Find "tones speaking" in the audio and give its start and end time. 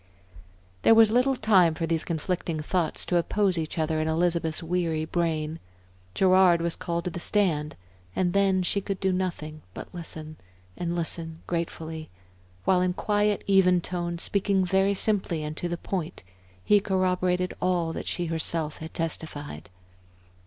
13.79-14.65